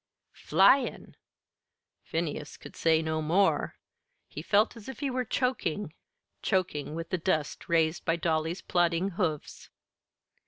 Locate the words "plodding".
8.63-9.09